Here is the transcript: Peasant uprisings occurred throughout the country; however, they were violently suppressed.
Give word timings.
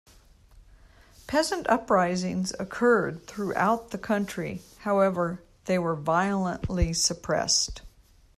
Peasant 1.27 1.67
uprisings 1.69 2.55
occurred 2.59 3.27
throughout 3.27 3.91
the 3.91 3.99
country; 3.99 4.63
however, 4.79 5.43
they 5.65 5.77
were 5.77 5.95
violently 5.95 6.91
suppressed. 6.91 7.83